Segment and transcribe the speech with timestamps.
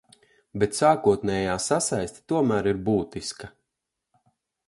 [0.61, 3.51] Bet sākotnējā sasaiste tomēr ir būtiska.